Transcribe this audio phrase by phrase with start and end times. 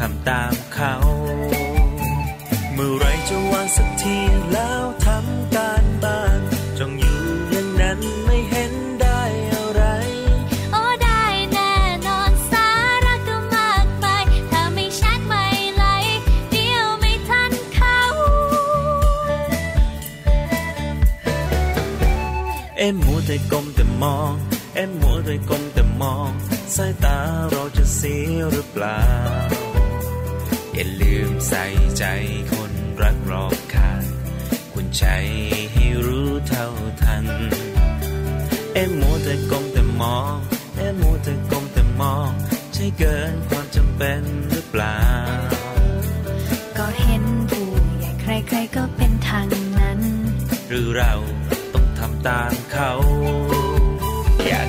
[0.00, 0.94] ทำตามเขา
[2.74, 4.16] เมื่อไรจะวางสักที
[4.52, 6.40] แล้วทำการบ้าน
[6.78, 7.20] จ้องอยู่
[7.50, 9.20] อย่างนั้นไม่เห็นได้
[9.52, 9.82] อะไร
[10.72, 11.74] โอ้ได้แน่
[12.06, 12.68] นอนสา
[13.06, 15.84] ระก็มากมายถ้าไม่ชัดไม่ไหล
[16.50, 18.00] เดียวไม่ทันเขา
[22.78, 24.32] เอ็มมัวแต่ก้มแต่มอง
[24.74, 26.30] เอ็มมัวแต่ก้มแต่มอง
[26.76, 27.18] สายตา
[27.50, 29.59] เราจะเสียหรือเปล่าอย่าลืม
[31.48, 31.64] ใส่
[31.98, 32.04] ใจ
[32.52, 34.04] คนรักรอบค่าง
[34.72, 35.04] คุณใจ
[35.72, 36.66] ให้รู้เท่า
[37.02, 37.24] ทัน
[38.74, 40.34] เอ็มมัวแต่ก้มแต่มอง
[40.76, 42.30] เอ็มมัวแต่ก้มแต่มอง
[42.74, 45.00] ใช่เกินความจำเป็นหรือเปล่า
[46.78, 47.68] ก็เห็นผู้
[47.98, 49.46] ใหญ่ใครๆก็เป็นทาง
[49.80, 50.00] นั้น
[50.68, 51.12] หรือเรา
[51.74, 52.90] ต้องทำตามเขา
[54.46, 54.68] อยาก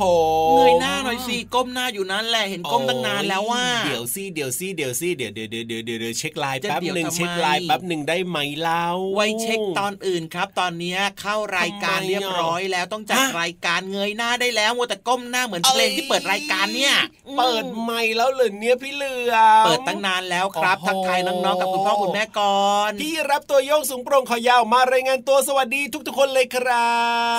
[0.00, 0.02] ผ
[0.48, 16.94] มเงยหน้าหน่อยสิก้มหน้าอยู่นั้นแหละเห็นก้มตั้งนานแล้วว่าเดี๋ยวสิเดี๋ยวสิเดี๋ยวสิเดี๋ยวเดี๋ยวเดี๋ยวเดี๋ยวเดี๋ยวเดี๋ยวเช็คไลน์จะแป๊บเดี๋ยวหนึ่งทำไมเช็คไลน์แป๊บหนึ่งได้ไหมเล่าไว้เช็คตอนอื่นครับ ตอนเนี้ยเข้ารายการทำไมอะเรียบร้อยแล้วต้องจัดฮะรายการเงยหน้าได้แล้วมัวแต่ก้มหน้าเหมือนเพลงที่เปิดรายการเนี่ย
[17.38, 26.92] เปิดไมค์แล้วเหรอเนี่ยพี่เหลือมเปิดตั้งนานแล้วครับโอ้โหทักทายน้องๆกับคุณพ่อคุณแม่ก่อนพี่รับตัวโยงสูงโปร่งคอยาวมารายงานตัวสวัสดีทุกๆคนเลยครั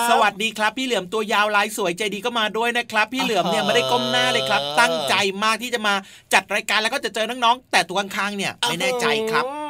[0.04, 5.94] บ สวัสดีครับ พี่เหลือมตัวยาวลายสวยใจดีก็มาด้วยนะครับ พี่เหลือมเนี่ยไม่ได้ก้มหน้าเลยครับ ตั้งใจมากที่จะมา
[6.34, 9.58] จัดรายการแล้วก็จะเจอน้องๆแต่ตัวข้างๆเนี่ยไม่แน่ใจครับอื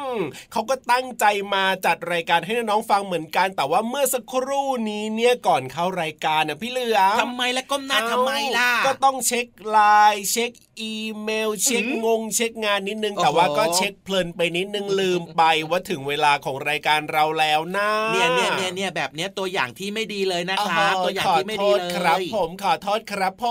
[0.51, 9.77] เขาก็ตั้งใจมาจัดรายการให้น้องๆฟังเหมือนกัน แต่ว่าเมื่อสักครู่นี้เนี่ยก่อนเข้ารายการนะพี่เหลือมทำไมและก้มหน้าทำไมล่ะ ก็ต้องเช็คไล
[10.13, 10.51] น์เช็ค
[10.81, 23.45] อีเมลเช็คงงเช็คงานนิดนึงโอ้โหแต่ว่าก็เช็คเพลินไปนิดนึงลืมไปว่าถึงเวลาของรายการเราแล้วนะเนี่ยเนี่ยเนี่ยเนี่ยแบบเนี้ยตัวอย่างที่ไม่ดีเลยนะครับโโหตัวอย่างที่ไม่ดีเลขอโทษครับยผมขอโทษครับผ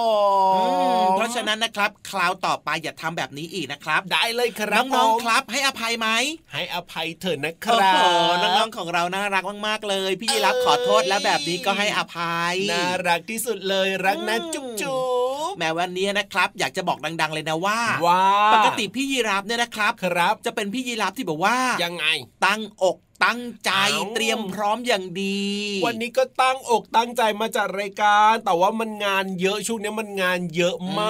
[0.55, 0.63] อื
[1.03, 6.09] มมเพราะฉะนั้นนะครับ คราวต่อไปอย่าทำแบบนี้อีกนะครับ ได้เลยครับน้องผมๆครับ ให้อภัยไหม
[6.53, 7.97] ให้อภัยเถอะนะคโอ้รัโห
[8.33, 15.01] บน้องๆของเราน่ารักมากๆเลย พี่ยีรับขอโทษแล้วแบบนี้ก็ให้อภัย น่ารักที่สุดเลยรักนะอืมจุ๊บจุ๊
[15.40, 18.25] บ แม้วันนี้นะครับ อยากจะบอกดัง ๆ เลยนะว่าว้า
[18.55, 22.05] ปกติพี่ยีรับเนี่ยนะครับครับ จะเป็นพี่ยีรับที่บอกว่ายังไง
[22.45, 25.45] ตั้งอกตั้งใจเอ้าเตรียมพร้อมอย่างดี
[25.87, 31.03] วันนี้ก็ตั้งอกตั้งใจมาจัดรายการ แต่ว่ามันงานเยอะช่วงนี้มันงานเยอะม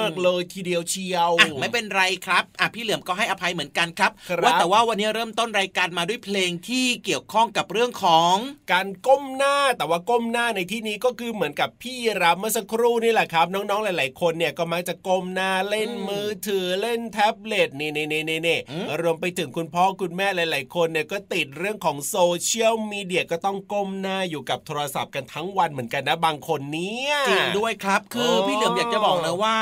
[0.00, 8.34] ากเลยทีเดียวเชียวอะไม่เป็นไรครับอะพี่เหลือมก็ให้อภัยเหมือนกันครับครับว่าแต่ว่าวันนี้เริ่มต้นรายการมาด้วยเพลงที่เกี่ยวข้องกับเรื่องของ
[8.72, 29.56] การก้มหน้าแต่ว่าก้มหน้าในที่นี้ก็คือเหมือนกับพี่รับเมื่อสักครู่นี่แหละครับ น้องๆหลาย ๆ คนเนี่ยก็มักจะก้มหน้าเล่นอืมมือถือเล่นแท็บเล็ตนี่นี่นี่นี่นี่อืมรวมไปถึงคุณพ่อคุณแม่หลาย ๆ คนเนี่ยก็ติดเรื่องของโซเชียลมีเดียก็ต้องก้มหน้าอยู่กับโทรศัพท์กันทั้งวันเหมือนกันนะบางคนเนี่ยจริงด้วยครับคือโอ้พี่เหลือมอยากจะบอกนะว่า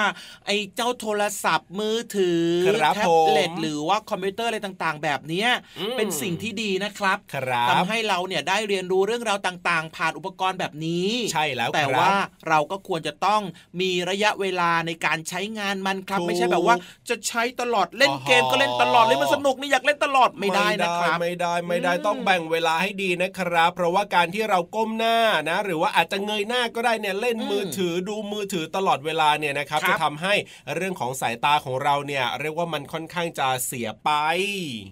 [0.47, 5.49] ไอ้เจ้าโทรศัพท์มือถือครับแท็บเล็ตผมหรือว่าคอมพิวเตอร์อะไรต่างๆ แบบเนี้ย
[5.79, 12.15] อืมเป็นสิ่งที่ดีนะครับครับทำให้เราเนี่ยได้เรียนรู้เรื่องราวต่าง ๆ ผ่านอุปกรณ์แบบนี้ ใช่แล้วแต่ครับว่า
[12.49, 13.40] เราก็ควรจะต้อง
[13.81, 16.77] มีระยะเวลาในการใช้งานมันครับถูกไม่ใช่แบบว่า
[17.09, 25.17] จะใช้ตลอดเล่นเกมอ๋อก็เล่นตลอดเลยมันสนุกนี่อยากเล่นตลอดไม่ได้นะครับ ไม่ได้ไม่ได้อืมต้องแบ่งเวลาให้ดีนะครับ เพราะว่าการที่เราก้มหน้า
[25.51, 30.35] นะ หรือว่าอาจจะเงยหน้าก็ได้เนี่ยเล่นอืมมือถือดูมือถือตลอดเวลาเนี่ยนะครับครับจะทำให้
[30.77, 34.11] เรื่องของสายตาของเราเนี่ยเรียกว่ามันค่อนข้างจะเสียไป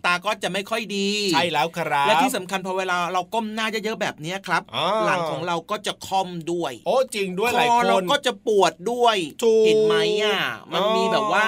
[0.07, 9.95] ตาก็จะไม่ค่อยดี ใช่แล้วครับและที่สำคัญพอเวลาเราก้มหน้าเยอะๆแบบเนี้ยครับอ่าหลังของเราก็จะคอมด้วย โอ้จริงด้วยคหลายอคเรานก็จะปวดด้วยถูกเห็นไหม
[10.25, 10.41] อะ
[10.73, 11.47] มันอ๋อมีแบบว่า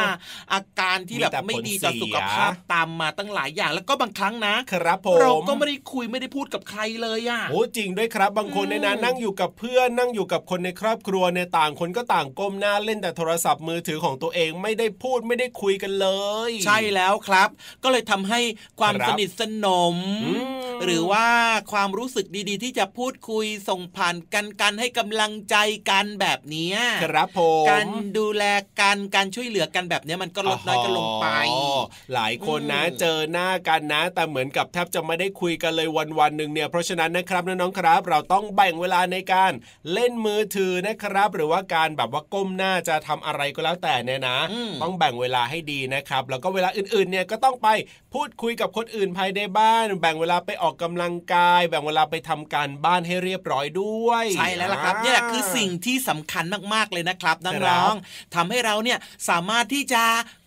[0.52, 16.08] อาการที่แบบมีแต่ไม่ดีต่อผลเสียสุขภาพตามมาตั้งหลายอย่างแล้วก็บางครั้งนะครับผมเราก็ไม่ได้คุยไม่ได้พูดกับใครเลยอะโอ้จริงด้วยครับบางคนเนี่ยนะอืมนั่งอยู่กับเพื่อนนั่งอยู่กับคนในครอบครัวเนี่ยต่างคนก็ต่างก้มหน้าเล่นแต่โทรศัพท์มือถือของตัวเองไม่ได้พูดไม่ได้คุยกันเล
[16.48, 17.48] ย ใช่แล้วครับ
[17.82, 18.40] ก็เลยทำให้
[18.81, 19.96] ความครับสนิทสนม
[20.26, 21.28] อืมหรือว่า
[21.72, 25.56] ความรู้สึกดีๆ ที่จะพูดคุยส่งผ่านกันกันให้กำลังใจ
[25.90, 27.87] กันแบบเนี้ยครับผมการ
[28.19, 28.44] ดูแล
[28.81, 31.81] กันการช่วยเหลือกันแบบเนี้ยมันก็ลดน้อยกันลงไปอ๋อ
[32.15, 39.53] หลายคนนะอืมเจอหน้ากันนะ แต่เหมือนกับแทบจะไม่ได้คุยกันเลยวันวันๆหนึ่งเนี่ยเพราะฉะนั้นนะครับน้องๆครับ เราต้องแบ่งเวลาในการ
[39.93, 47.69] เล่นมือถือนะครับ หรือว่าการแบบว่าก้มหน้าจะทำอะไรก็แล้วแต่เนี่ยนะอืมต้องแบ่งเวลาให้ดีนะครับ แล้วก็เวลาอื่นๆเนี่ยก็ต้องไป
[48.15, 60.05] พูดคุยกับคนอื่นภายในบ้าน แบ่งเวลาไปออกกำลังกาย แบ่งเวลาไปทำการบ้านให้เรียบร้อยด้วย ใช่แล้วล่ะครับเนี่ยคือสิ่งที่สำคัญมากๆ เลยนะครับครัน้องบๆทำให้เราเนี่ยสามารถที่จะ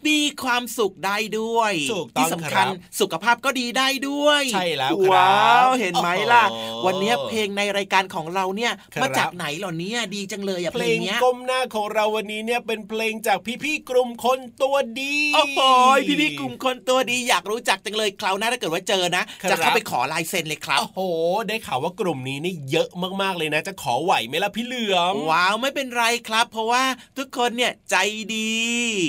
[0.08, 15.60] มีความสุขได้ด้วยถูกต้องที่สำคัญครับสุขภาพก็ดีได้ด้วย ใช่แล้วครับว้าวเห็นไหมล่ะโอ้โหวันนี้เพลงในรายการของเราเนี่ยครับมาจากไหนเหรอเนี่ยดีจังเลยอะเพเพลลงงเนี้ยก้มหน้าของเราวันนี้เนี่ยเป็นเพลงจากพี่ๆกลุ่มคนตัวดีโอ้โห
[16.08, 21.02] พี่พี่ๆกลุ่มคนตัวดีอยากรู้จักจังเลยคราวหน้าถ้าเกิดว่าเจอนะครับจะเข้าไปขอลายเซ็นเลยครับโอ้โห
[21.48, 22.90] ได้ข่าวว่ากลุ่มนี้นี่เยอะ
[23.22, 26.84] มากๆเลยนะ จะขอไหวไหมล่ะพี่เหลือมว้าวไม่เป็นไรครับ เพราะว่า
[27.18, 27.96] ทุกคนเนี่ยใจ
[28.36, 28.54] ดี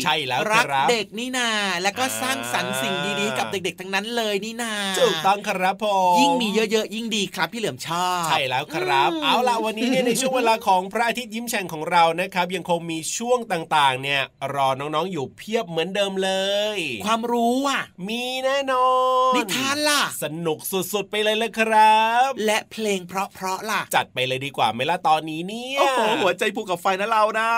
[0.04, 1.50] ใช่แล้วรักครับเด็กนี่นา
[1.82, 14.22] แล้วก็อ่าสร้างสรรค์สิ่งดีๆ กับเด็กๆ ทั้งนั้นเลยนี่นาถูกต้องครับผมยิ่งมีเยอะๆ ยิ่งดีครับพี่เหลือมชอบใช่แล้วครับอืมเอาล่ะวันนี้เนี่ยในช่วงเวลาของพระอาทิตย์ยิ้มแฉ่งของเรานะครับ ยังคงมีช่วงต่างๆ เนี่ย
[14.54, 16.30] รอน้องๆอยู่เพียบเหมือนเดิมเล
[16.76, 18.86] ย ความรู้อะ มีแน่นอ
[19.30, 27.48] นนิทานล่ะ สนุกสุดๆไปเลยเลยครับ และเพลงเพราะๆล่ะ จัดไปเลยดีกว่าไหมล่ะตอนนี้เนี่ยโอ้โหหัวใจผูกกับไฟนะเรานะ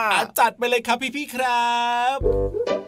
[0.40, 1.70] จัดไปเลยครับพี่ๆครั
[2.16, 2.85] บ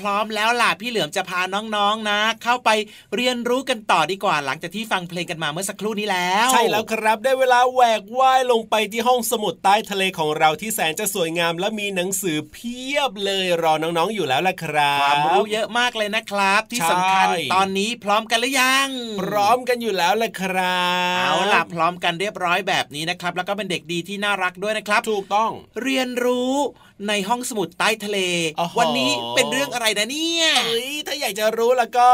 [0.00, 2.70] พร้อมแล้วล่ะพี่เหลือมจะพาน้องๆนะ เข้าไป
[3.14, 18.88] เรียนรู้กันต่อดีกว่าหลังจากที่ฟังเพลงกันมาเมื่อสักครู่นี้แล้ว ใช่แล้วครับได้เวลาแหวกว่ายลงไปที่ห้องสมุดใต้ทะเลของเราที่แสนจะสวยงาม และมีหนังสือเพียบเลยรอน้องๆอยู่แล้วล่ะครับความรู้เยอะมากเลยนะครับ ที่สำคัญใช่ตอนนี้พร้อมกันหรือยัง
[19.22, 25.50] พร้อมกันอยู่แล้วล่ะครับเอาล่ะพร้อมกันเรียบร้อยแบบนี้นะครับ แล้วก็เป็นเด็กดีที่น่ารักด้วยนะครับ ถูกต้อง
[25.82, 26.54] เรียนรู้
[27.08, 28.18] ในห้องสมุดใต้ทะเล
[28.58, 32.10] โอ้โหวันนี้เป็นเรื่องอะไรนะเนี่ยเอ้ยถ้าอยากจะรู้แล้วก็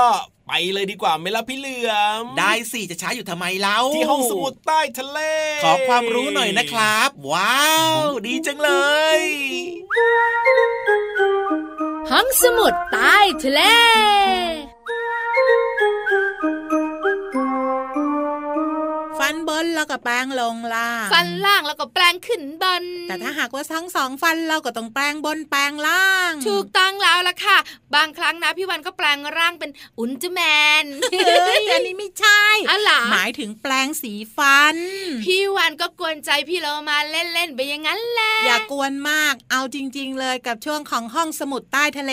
[0.49, 5.21] ไปเลยดีกว่าไหมล่ะพี่เหลือม ได้สิจะช้าอยู่ทำไมเล่าที่ห้องสมุดใต้ทะเล
[5.65, 7.65] ขอความรู้หน่อยนะครับ ว้า
[7.99, 8.71] ว ดีจังเล
[9.19, 9.21] ย
[12.11, 13.61] ห้องสมุดใต้ทะเล
[19.27, 27.59] ฟันบนแล้วก็แปลงลงล่างฟันล่างแล้วก็แปลงขึ้นบน แต่ถ้าหากว่าทั้งสองฟันเราก็ต้องแปลงบนแปลงล่าง ถูกต้องแล้วล่ะค่ะ
[27.95, 30.41] บางครั้งนะพี่วันก็แปลงร่างเป็นอุลตร้าแม
[30.83, 34.77] นเฮ้ยอันนี้ไม่ใช่อะไรหมายถึงแปลงสีฟัน
[35.25, 42.13] พี่วันก็กวนใจพี่เรามาเล่นๆไปอย่างนั้นแหละอย่ากวนมากเอาจริง ๆ เลยกับช่วงของห้องสมุดใต้ทะเล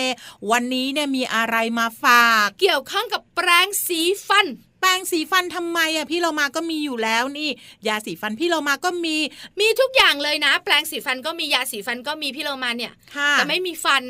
[0.52, 4.48] วันนี้เนี่ยมีอะไรมาฝาก เกี่ยวข้องกับแปลงสีฟัน
[4.86, 7.50] แปรงสีฟันทำไมอะพี่เรามาก็มีอยู่แล้วนี่
[7.88, 9.18] ยาสีฟันพี่เรามาก็มี
[9.60, 14.04] มีทุกอย่างเลยนะ แปลงสีฟันก็มียาสีฟันก็มีพี่เรามาเนี่ยค่ะแต่ไม่มีฟัน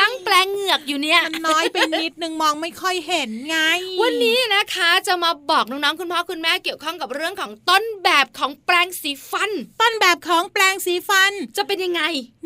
[0.00, 3.58] นั่งแปลงเหงือกอยู่เนี่ยมันน้อยไปนิดนึงมองไม่ค่อยเห็นไง
[4.02, 12.02] วันนี้นะคะจะมาบอกน้องๆคุณพ่อคุณแม่เกี่ยวข้องกับเรื่องของต้นแบบของแปลงสีฟัน ต้นแบบของแปลงสีฟันจะเป็นยังไง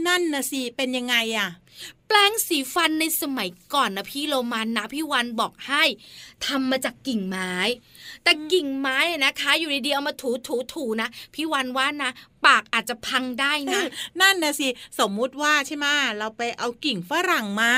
[0.07, 5.85] นั่นนะสิเป็นยังไงอะแปลงสีฟันในสมัยก่อนนะพี่โรมันนะพี่วันบอกให้
[6.47, 7.53] ทำมาจากกิ่งไม้
[8.23, 12.11] แต่กิ่งไม้อะนะคะ อยู่ดีๆเอามาถูถูถูๆๆนะพี่วันว่านะ
[12.47, 13.83] ปากอาจจะพังได้นะ
[14.21, 15.87] นั่นนะสิ สมมุติว่าใช่ไหม
[16.19, 17.75] เราไปเอากิ่งฝรั่งมา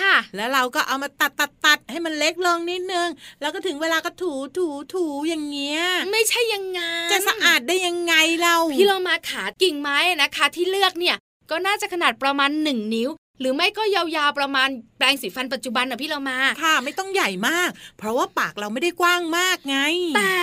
[0.00, 3.08] ค่ะ แล้วเราก็เอามาตัดตัดตัดให้มันเล็กลงนิดนึง
[3.40, 5.82] แล้วก็ถึงเวลาก็ถูถูถูอย่างเงี้ย
[6.12, 6.80] ไม่ใช่อยังไง
[7.12, 11.16] จะสะอาดได้ยังไงเรา พี่เรามาขากิ่งไม้อะนะคะ ที่เลือกเนี่ย
[11.50, 13.10] ก็น่าจะขนาดประมาณหนึ่งนิ้ว
[13.40, 14.68] หรือไม่ก็ยาวๆประมาณ
[14.98, 19.78] แปลงสีฟันปัจจุบันนะพี่เรามา ค่ะ ไม่ต้องใหญ่มาก เพราะว่าปากเราไม่ได้กว้างมากไง
[20.16, 20.38] แต่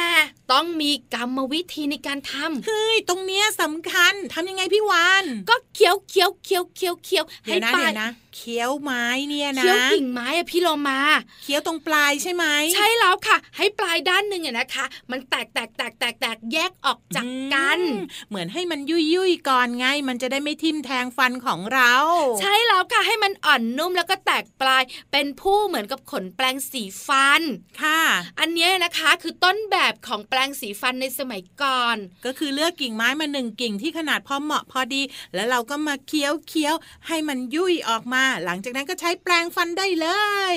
[0.52, 11.00] ต้องมีกรรมวิธีในการทำเฮ้ยตรงเนี้ยสำคัญทำยังไงพี่วานก็เคี้ยวเคี้ยวเคี้ยวเคี้ยวเคี้ยวเดี๋ให้ยวนะปลาเดี๋ยยวนะ เคี้ยวไม้เนี่ยนะเคี้ยวกิ่งไม้อะพี่เรามา
[11.44, 21.94] เคี้ยวตรงปลายใช่ไหมใช่แล้วค่ะ ให้ปลายด้านหนึ่งอะนะคะ มันแตกแตกแตกแตกแตกแยกออกจากกันอืมเหมือนให้มันยุยยุยๆก่อนไง มันจะได้ไม่ทิ่มแทงฟันของเรา
[22.40, 27.42] ใช่แล้วค่ะให้มันอ่อนนุ่มแล้วก็แตกปลายเป็นผู้เหมือนกับขนแปลงสีฟัน
[27.82, 28.02] ค่ะ
[28.40, 35.02] อันเนี้ยนะคะคือต้นแบบของแปลงสีฟันในสมัยก่อน ก็คือเลือกกิ่งไม้มาหนึ่งกิ่งที่ขนาดพอเหมาะพอดี
[35.36, 36.76] แล้วเราก็มาเคี้ยวเคี้ยว
[37.08, 40.08] ให้มันยุ่ยออกมาหลังจากนั้นก็ใช้แปรงฟันได้เล
[40.54, 40.56] ย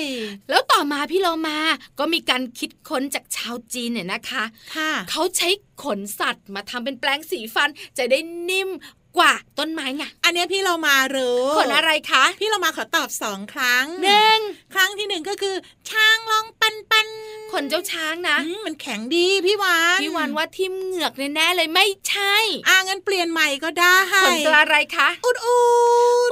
[0.49, 1.57] แล้วต่อมาพี่เรามา
[1.99, 4.43] ก็มีการคิดค้นจากชาวจีนเนี่ยนะคะ
[4.75, 5.49] ค่ะเขาใช้
[5.83, 8.69] ขนสัตว์มาทำเป็นแปลงสีฟันจะได้นิ่ม
[9.17, 14.37] กว่าต้นไม้ไง อันเนี้ยพี่เรามารู้ขนอะไรคะ พี่เรามาขอตอบสองครั้งหนึ่ง
[14.73, 15.55] ครั้งที่หนึ่งก็คือ
[15.89, 17.07] ช้างลองปันปัน
[17.51, 22.35] ขนเจ้าช้างนะอืมมันแข็งดีพี่วานพี่วันว่าทิ่มเหงือกแน่ๆเลยไม่ใช่
[22.67, 25.57] อ่างั้นเปลี่ยนใหม่ก็ได้ขนตัวอะไรคะ อุดอุ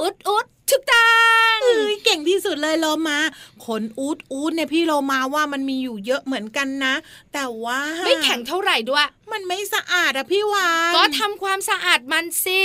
[0.02, 1.10] อุดอุด ถูกต้อ
[1.54, 3.18] งเอ้ยเก่งที่สุดเลยโลมา
[3.64, 6.94] ขนอูดอูดเนี่ยพี่โลมาว่ามันมีอยู่เยอะเหมือนกันนะ
[7.32, 12.60] แต่ว่าไม่แข็งเท่าไหร่ด้วย มันไม่สะอาดอะพี่วานก็ทำความสะอาดมันสิ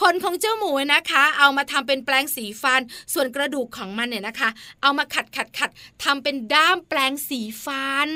[0.00, 2.80] ขนของเจ้าหมูนะคะ เอามาทำเป็นแปลงสีฟัน
[3.12, 4.48] ส่วนกระดูกของมันเนี่ยนะคะ
[4.82, 5.70] เอามาขัดขัดขัด
[6.02, 8.10] ทำเป็นด้ามแปลงสีฟัน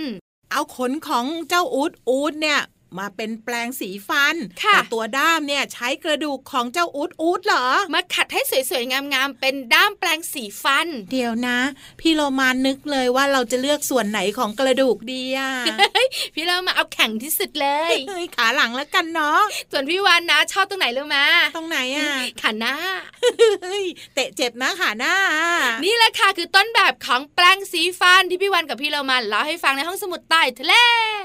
[0.52, 2.60] เอาขนของเจ้าอูดอูดเนี่ย
[2.98, 11.58] มาเป็นแปลงสีฟันค่ะแต่ตัวด้ามเนี่ยใช้กระดูกของเจ้าอูดอูดเหรอ มาขัดให้สวยๆงามๆเป็นด้ามแปลงสีฟัน เดี๋ยวนะ
[12.00, 15.50] พี่โลมานึกเลยว่าเราจะเลือกส่วนไหนของกระดูกดีอะ
[16.34, 19.40] พี่เรามาเอาแข่งที่สุดเลยเฮ้ยขาหลังแล้วกันเนาะ
[19.72, 21.18] ส่วนพี่วานนะชอบตรงไหนรู้ไหม
[21.56, 22.10] ตรงไหนอะ
[22.42, 22.74] ขาหน้า
[23.64, 25.14] เฮ้ยเตะเจ็บนะขาหน้า
[25.84, 30.74] นี่แหละค่ะคือต้นแบบของแปลงสีฟันที่พี่วันกับพี่เรามาเล่าให้ฟังในห้องสมุดใต้ทะเล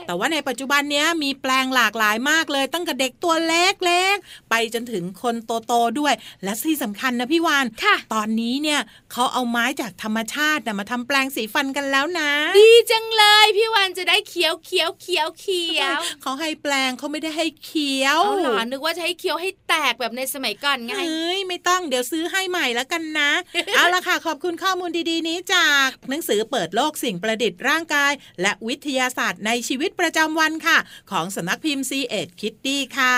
[0.07, 5.35] แต่ว่าในปัจจุบันเนี้ยมีแปลงหลากหลายมากเลย ตั้งแต่เด็กตัวเล็กๆไปจนถึงคน
[5.67, 8.79] โตๆด้วย และที่สำคัญนะพี่วานค่ะ ตอนนี้เนี่ย
[9.11, 23.31] เขาเอาไม้จากธรรมชาติน่ะมาทำแปลงสีฟันกันแล้วนะ ดีจังเลยพี่วันจะได้เขียวเขียวเขียวเขียวเขาให้แปลงเขาไม่ได้ให้เคี้ยวเอาหลอนึกว่าจะให้เคี้ยวให้แตกแบบในสมัยก่อนไงเฮ้ยไม่ต้องเดี๋ยวซื้อให้ใหม่แล้วกันนะ
[23.75, 30.77] เอาละค่ะขอบคุณข้อมูลดีๆ นี้จากหนังสือเปิดโลกสิ่งประดิษฐ์ร่างกาย และวิทยาศาสตร์ในชีวิตประจำวันค่ะ
[31.11, 33.17] ของสำนักพิมพ์ C ีเอ็ดคิตตี้ค่ะ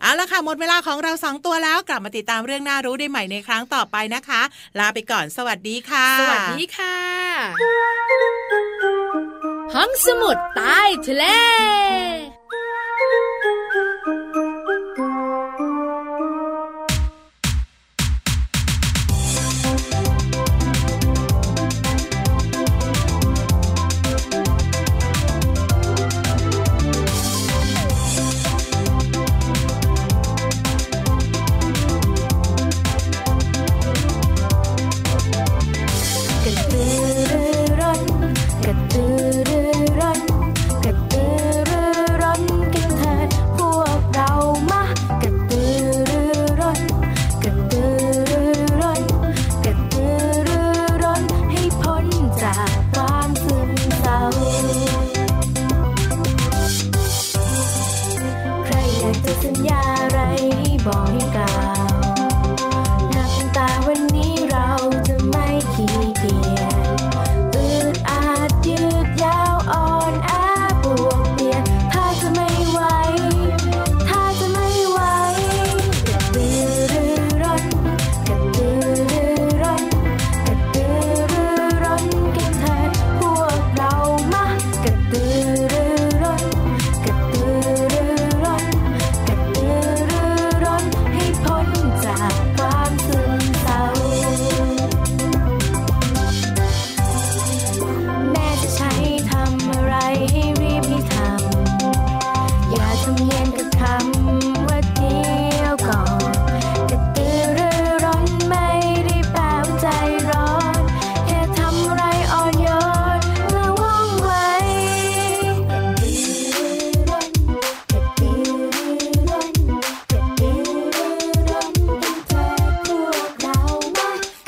[0.00, 4.42] เอาละค่ะหมดเวลาของเราสองตัวแล้วกลับมาติดตามเรื่องน่ารู้ได้ใหม่ในครั้งต่อไปนะคะ
[4.78, 6.98] ลาไปก่อนสวัสดีค่ะ สวัสดีค่ะ
[9.74, 11.24] ห้องสมุดใต้ทะเล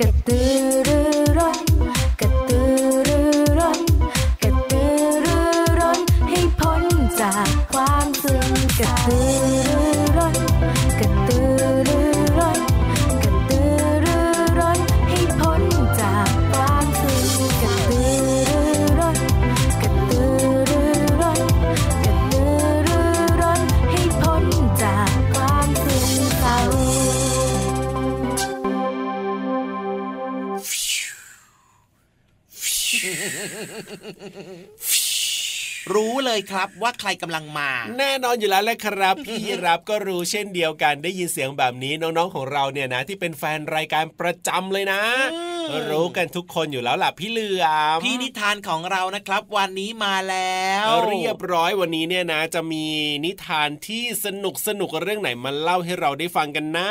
[0.03, 0.60] ม
[36.41, 45.01] เลยครับว่าใครกำลังมา แน่นอนอยู่แล้วแหละครับ พี่รับก็รู้เช่นเดียวกันได้ยินเสียงแบบนี้น้องๆของเราเนี่ยนะ ที่เป็นแฟนรายการประจำเลยนะ
[45.33, 45.41] อื
[45.81, 52.85] มรู้กันทุกคนอยู่แล้วล่ะพี่เหลือมพี่นิทานของเรานะครับ วันนี้มาแล้ว เรียบร้อยวันนี้เนี่ยนะ จะมี
[53.25, 56.91] นิทานที่สนุกสนุกเรื่องไหนมาเล่าให้เราได้ฟังกันนะ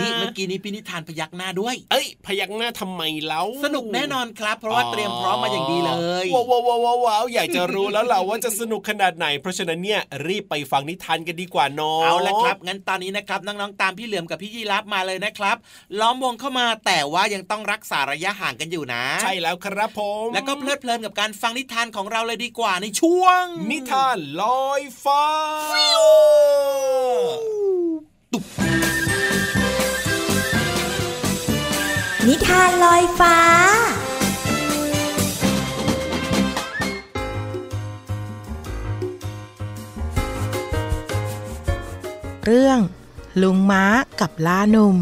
[0.00, 5.92] นี่เมื่อกี้นี้พี่นิทานพยักหน้าด้วย เอ้ย พยักหน้าทำไมเล่าสนุกแน่นอนครับ เพราะว่าเตรียมพร้อมมาอย่างดีเล
[6.24, 15.56] ยว้าวว้าวว้าวว้าวอยากจะรู้แล้วล่ะว่าจะสนุกขนาดไหน เพราะฉะนั้นเนี่ยรีบไปฟังนิทานกันดีกว่าน้องเอาละครับ งั้นตอนนี้นะครับน้องๆตามพี่เหลือมกับพี่ยีรับมาเลยนะครับ
[16.00, 25.24] ล้อมวงเข้ามาแต่ว่ายังต้องรักษาระยะห่างกันอยู่นะ ใช่แล้วครับผม แล้วก็เพลิดเพลินกับการฟังนิทานของเราเลยดีกว่าในช่วง นิทานลอยฟ้า
[32.28, 33.36] นิทานลอยฟ้า
[42.46, 42.80] เรื่อง
[43.42, 43.84] ลุงม้า
[44.20, 44.96] กับล้าหนุ่ม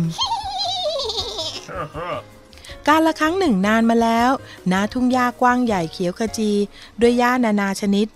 [2.89, 4.31] การละครั้งหนึ่งนานมาแล้ว
[4.73, 6.53] ณทุ่งหญ้ากว้างใหญ่เขียวขจี
[7.01, 8.07] ด้วยหญ้านานาชนิด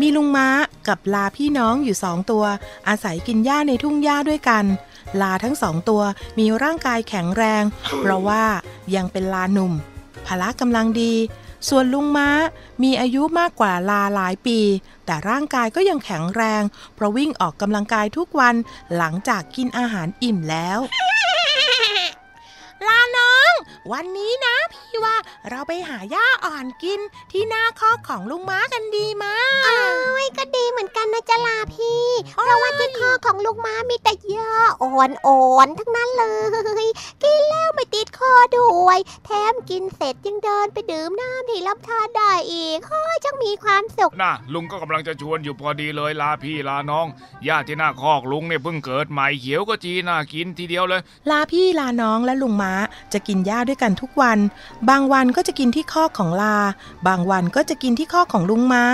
[0.00, 0.48] มีลุงม้า
[0.88, 2.44] กับลาพี่น้องอยู่สองตัว
[2.88, 4.64] อาศัยกินหญ้าในทุ่งหญ้าด้วยกัน
[5.20, 6.02] ลาทั้งสองตัว
[6.38, 7.62] มีร่างกายแข็งแรง
[8.00, 8.44] เพราะว่า
[8.94, 9.72] ยังเป็นลาหนุ่ม
[10.26, 11.14] พละกำลังดี
[11.68, 12.30] ส่วนลุงม้า
[12.82, 14.60] มีอายุมากกว่าลาหลายปี
[15.06, 16.62] แต่ร่างกายก็ยังแข็งแรง
[16.94, 18.54] เพราะวิ่งออกกำลังกายทุกวัน
[18.96, 20.78] หลังจากกินอาหารอิ่มแล้ว
[22.86, 23.47] ลาน้อย
[23.92, 25.16] วันนี้นะพี่ว่า
[25.50, 27.00] เราไปหาหญ้าอ่อนกิน
[27.32, 36.24] ที่หน้าคอกของลุงม้ากันดีมาเอ้ยก็ดีเหมือนกันนะจ๊ะลาพี่ เพราะว่าที่คอของลูกม้ามีแต่หญ้าอ่อนๆทั้งนั้นเล
[36.84, 36.86] ย
[37.24, 47.06] กินแล้วไม่ติดคอด้วย แถมกินเสร็จยังเดินไปดื่มน้ำที่ลำธารได้อีกเฮ้ยจังมีความสุขน่ะลุงก็กำลังจะชวนอยู่พอดีเลยลาพี่ลาน้อง
[47.48, 52.72] ญาติที่หน้าคอกลุงเนี่ยเพิ่งเกิดใหม่เขียวก็จีน่ากินทีเดียวเลย ลาพี่ลาน้องและลุงม้า
[53.12, 54.38] จะกินหญ้าด้วยกันทุกวัน
[54.88, 56.56] บางวันก็จะกินที่คอกของลา
[57.06, 58.84] บางวันก็จะกินที่คอกของลุงม้า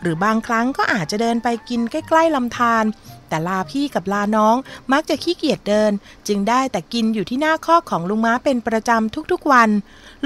[0.00, 2.84] หรือบางครั้งก็อาจจะเดินไปกินใกล้ๆลำธาร
[3.28, 4.56] แต่ลาพี่กับลาน้อง
[4.92, 5.92] มักจะขี้เกียจเดิน
[6.28, 9.70] จึงได้แต่กินอยู่ที่หน้าคอกของลุงม้าเป็นประจำทุกๆวัน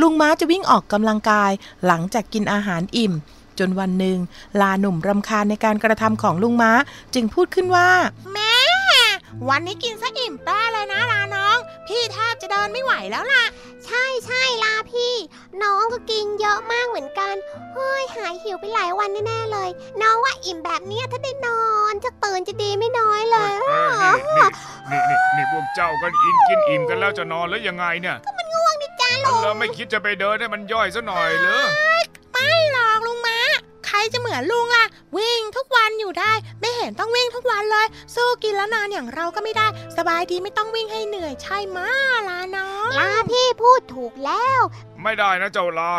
[0.00, 1.50] ลุงม้าจะวิ่งออกกำลังกาย
[1.86, 3.14] หลังจากกินอาหารอิ่ม
[3.58, 4.18] จนวันหนึ่ง
[4.60, 6.72] ลาหนุ่มรำคาญในการกระทำของลุงม้า
[7.14, 7.90] จึงพูดขึ้นว่า
[8.32, 8.54] แม่
[9.48, 11.17] วันนี้กินซะอิ่มแป้เลยนะลา
[11.88, 13.44] พี่แทบจะเดินไม่ไหวแล้วล่ะ
[13.86, 15.14] ใช่ใช่ลาพี่
[15.62, 17.34] น้องก็กินเยอะมากเหมือนกัน
[17.74, 19.70] เฮ้ยหายหิวไปหลายวันแน่ๆเลย
[20.02, 24.48] น้องว่าอิ่มแบบเนี้ยถ้าได้นอนจะตื่นจะดีไม่น้อยเลยเออ
[24.90, 31.62] นี่นี่นี่นี่พวกเจ้ากันอินกินอิ่มกันแล้วจะนอนแล้วยังไงเนี่ยก็มันง่วงนี่จ้าอัลุนงเราไม่คิดจะไปเดินให้มันย่อยซะหน่อยเหรอ
[32.32, 33.38] ไม่หรอกลุงม้า
[33.86, 34.84] ใครจะเหมือนลุงล่ะ
[35.16, 35.67] วิ่งทุกวัน
[35.98, 41.90] อยู่ได้ ไม่เห็นต้องวิ่งทุกวันเลยสู้กินแล้วนอนอย่างเราก็ไม่ได้ สบายดีไม่ต้องวิ่งให้เหนื่อยใช่ไหมะ
[42.28, 44.60] ลาน้องลาพี่พูดถูกแล้ว
[45.02, 45.92] ไม่ได้นะเจ้าลา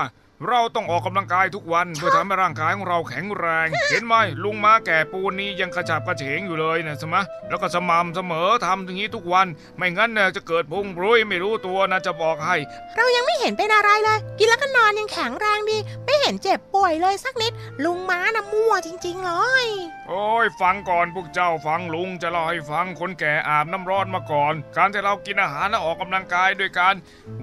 [0.48, 7.18] เราต้องออกกำลังกายทุกวันเพื่อทำให้ร่างกายของเราแข็งแรง เห็นไหมลุงม้าแก่ปูนนี้ยังกระฉับกระเฉงอยู่เลยนะใช่ไหม
[7.50, 9.48] แล้วก็สม่ำเสมอทำอย่างนี้ทุกวัน
[9.78, 12.56] ไม่งั้นเนี่ยจะเกิดพุงปรุยไม่รู้ตัวนะจะบอกให้
[12.98, 17.52] เรายังไม่เห็นเป็นอะไรเลย กินแล้วก็นอนยังแข็งแรงดี ไม่เห็นเจ็บป่วยเลยสักนิด
[17.84, 19.66] ลุงม้านะมั่วจริงๆเลย
[20.10, 26.96] โอ้ยฟังก่อนพวกเจ้าฟังลุงจะเล่าให้ฟังคนแก่อาบน้ำร้อนมาก่อน การที่เรากินอาหารและออกกำลังกายด้วยการ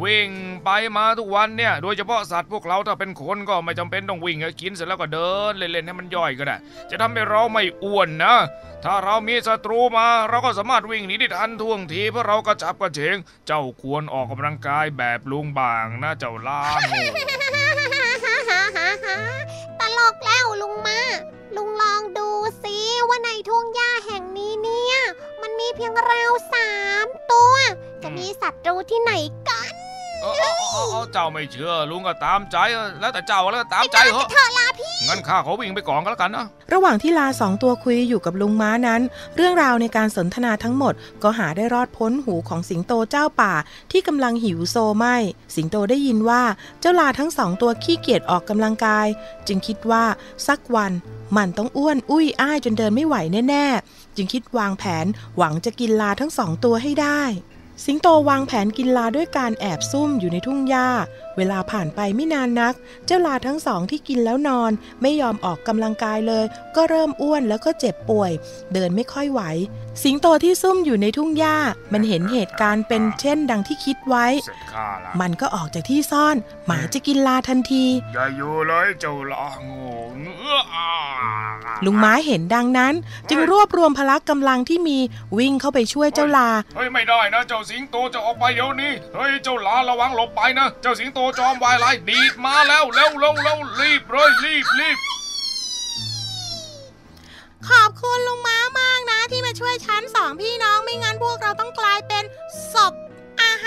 [0.03, 0.29] วิ่ง
[0.65, 6.57] ไปมาทุกวันเนี่ยโดยเฉพาะสัตว์พวกเราถ้าเป็นคนก็ไม่จำเป็นต้องวิ่งกินเสร็จแล้วก็เดินเล่นๆให้มันย่อยก็ได้
[6.91, 8.35] จะทำให้เราไม่อ้วนนะ
[8.85, 16.79] ถ้าเรามีศัตรูมา เราก็สามารถวิ่งหนีได้ทันท่วงทีเพราะเรากระจับกระเฉง เจ้าควรออกกำลังกายแบบลุงบางนะเจ้าล่าง
[19.81, 21.01] ตลกแล้วลุงมา
[21.57, 22.29] ลุงลองดู
[22.63, 22.77] สิ
[23.09, 24.97] ว่าในทุ่งหญ้าแห่งนี้เนี่ย
[25.43, 26.23] มันมีเพียงเรา
[26.53, 26.73] สา
[27.05, 27.55] มตัว
[28.03, 29.13] จะมีศัตรูที่ไหน
[29.49, 29.56] กัน
[30.23, 39.01] เออเออเออเออเจ้าไม่เชื่อลุงก็ตามใจเออแล้วแต่เจ้าแล้วตามใจเหอะเธอลาพี่งั้นข้าขอวิ่งไปก่อนก็แล้วกันนะระหว่างที่ลาสองตัวคุยอยู่กับลุงม้านั้น
[39.37, 43.53] เรื่องราวในการสนทนาทั้งหมด ก็หาได้รอดพ้นหูของสิงโตเจ้าป่า
[43.93, 45.07] ที่กำลังหิวโซไหม
[45.55, 46.43] สิงโตได้ยินว่า
[46.81, 49.07] เจ้าลาทั้งสองตัวขี้เกียจออกกำลังกาย
[49.47, 50.05] จึงคิดว่า
[50.47, 50.93] สักวัน
[51.37, 53.17] มันต้องอ้วนอุ้ยอ้ายจนเดินไม่ไหว
[53.49, 57.23] แน่ๆ จึงคิดวางแผนหวังจะกินลาทั้งสองตัวให้ได้
[57.85, 60.89] สิงโตวางแผนกินลาด้วยการแอบซุ่มอยู่ในทุ่งหญ้า
[61.37, 62.75] เวลาผ่านไปไม่นานนัก
[63.07, 64.73] เจ้าลาทั้งสองที่กินแล้วนอน
[65.03, 66.45] ไม่ยอมออกกำลังกายเลย
[66.77, 68.33] ก็เริ่มอ้วนแล้วก็เจ็บป่วย
[68.73, 69.43] เดินไม่ค่อยไหว
[70.03, 71.57] สิงโตที่ซุ่มอยู่ในทุ่งหญ้า
[71.93, 74.27] มันเห็นเหตุการณ์เป็นเช่นดังที่คิดไว้
[75.21, 79.87] มันก็ออกจากที่ซ่อน หมาจะกินลาทันทีอย่าอยู่เลยเจ้าละโง่
[80.21, 80.89] เงื้ออ่า
[81.85, 82.95] ลุงม้าเห็นดังนั้น
[83.31, 84.99] จึงรวบรวมพละกำลังที่มี
[85.39, 94.99] วิ่งเข้าไปช่วยเจ้าลาเฮ้ยไม่ได้นะ เจ้าสิงโตจะออกไปเดี๋ยวนี้เฮ้ยเจ้าลาระวังหลบไปนะ เจ้าสิงโตจอมวายร้ายดีดมาแล้วเร็วเร็วเร็วรีบเลยรีบรีบ
[97.69, 102.25] ขอบคุณลุงม้ามากนะที่มาช่วยฉันสองพี่น้องไม่งั้นพวกเราต้องกลายเป็น
[102.73, 102.95] ศพ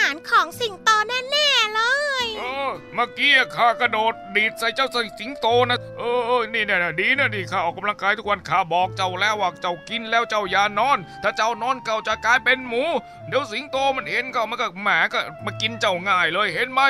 [0.10, 1.82] ารของสิงโตแน่ๆเล
[2.24, 4.88] ยเออเมื่อกี้ข้ากระโดดดีดใส่เจ้า
[5.20, 12.84] สิงโตนะ เออนี่เนี่ยดีนะดีข้าออกกำลังกายทุกวันข้าบอกเจ้าแล้วว่าเจ้ากินแล้วเจ้าอย่านอน ถ้าเจ้านอนเก่าจะกลายเป็นหมู
[13.28, 16.82] เดี๋ยวสิงโตมันเห็นก็มันก็แหมก็มากินเจ้าง่ายเลยเห็นไหม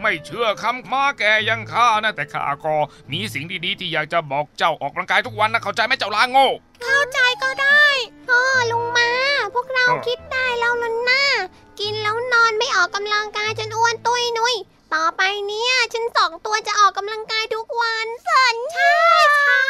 [0.00, 2.74] ไม่เชื่อคำมาแกยังข้านะแต่ข้าก็
[3.12, 6.48] มีสิ่งดีๆที่อยากจะบอกเจ้าออกกำลังกายทุกวันนะเข้าใจไหมเจ้าลาโง่
[6.82, 7.86] เข้าใจก็ได้
[8.26, 9.10] พ่อลุงมา
[9.54, 11.22] พวกเราเออคิดได้แล้วล่ะนะ
[11.80, 14.54] กินแล้วนอนไม่ออกกำลังกายจนอ้วนตุยนุย
[14.94, 18.94] ต่อไปเนี่ยฉันสองตัวจะออกกำลังกายทุกวันสันใช่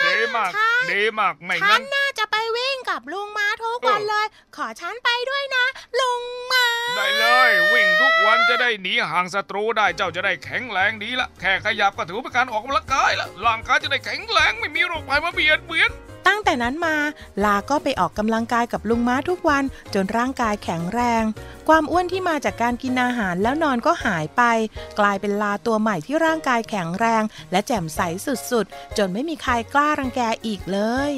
[0.02, 5.64] ใช่ดีมากใช่ดีมากไม่ฉังั้นนน่าจะไปวิ่งกับลุงม้าทุกวันเลย ขอฉันไปด้วยนะ
[6.00, 6.66] ลุงม้า
[6.96, 15.90] ได้เลย วิ่งทุกวันจะได้หนีห่างศัตรูได้เจ้าจะได้แข็งแรงดีละแค่ขยับก็ถือว่าเป็นการออกกำลังกายละร่างกายจะได้แข็งแรงไม่มีโรคภัยมาเบียดเบียน
[16.28, 16.96] ตั้งแต่นั้นมา
[17.44, 19.64] ลาก็ไปออกกำลังกายกับลุงม้าทุกวัน
[19.94, 21.22] จนร่างกายแข็งแรง
[21.68, 24.42] ความอ้วนที่มาจากการกินอาหารแล้วนอนก็หายไป
[24.98, 28.00] กลายเป็นลาตัวใหม่ที่ร่างกายแข็งแรง และแจ่มใส
[28.50, 30.78] สุดๆ จนไม่มีใครกล้ารังแกอีกเล
[31.12, 31.14] ย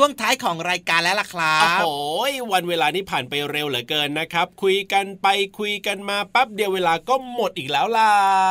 [0.00, 1.86] ช่วงท้ายของรายการแล้วล่ะครัโอ้บโห
[2.52, 8.10] วันเวลานี้ผ่านไปเร็วเหลือเกินนะครับ คุยกันไปคุยกันมาปั๊บเดียวเวลาก็หมดอีกแล้วล่ะ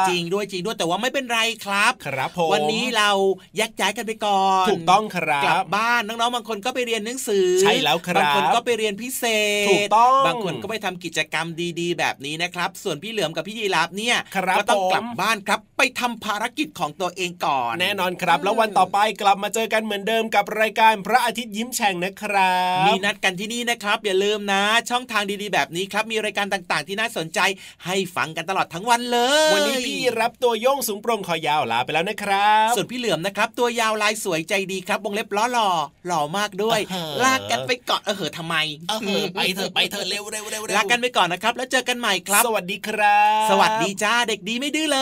[0.09, 3.09] จริงด้วยจริงด้วยแต่ว่าไม่เป็นไรครับ ครับผมวันนี้เรา
[3.57, 9.23] แยกย้ายกันไปก่อน ถูกต้องครักลับบบ้านน้องๆบางคนก็ไปเรียนหนังสือใช่แล้วครับบางคนก็ไปเรียนพิเศ
[9.65, 11.47] ษถูกต้องบางคนก็ไปทำกิจกรรม
[11.79, 27.39] ดีๆ แบบนี้นะครับ ส่วนพี่เหลือมกับพี่ยีราฟเนี่ยครับก็ต้องผมกลับบ้านครับ ไปทำภารกิจของตัวเองก่อน แน่นอนครับ แล้ววันต่อไปกลับมาเจอกันเหมือนเดิมกับรายการพระอาทิตย์ยิ้มแฉ่งนะครับ มีนัดกันที่นี่นะครับ อย่าลืมนะ ช่องทางดีๆ แบบนี้ครับ มีรายการต่างๆ ที่น่าสนใจ
[27.85, 29.19] ให้ฟังกันตลอดทั้งวันเล
[29.49, 35.69] ย วันนี้พี่รับตัวโยงสูงโปร่งคอยาวลาไปแล้วนะครับ ส่วนพี่เหลือมนะครับ ตัวยาวลายสวยใจดีครับวงเล็บล้อหล่อ
[36.07, 38.55] หล่อมากด้วยเออลากกันไปก่อนเออเหอะทำไม
[38.89, 44.99] เออไปเถอะไปเถอะเร็วเร็วเร็วเร็วลากันไปก่อนนะครับ แล้วเจอกันใหม่ครับ สวัสดีครับ สวัสดีจ้าเด็กดีไม่ดื้อเล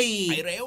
[0.00, 0.66] ยไปเร็ว